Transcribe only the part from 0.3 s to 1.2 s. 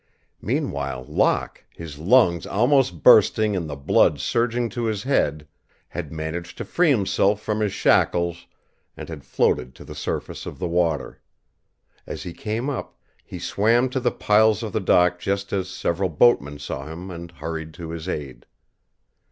Meanwhile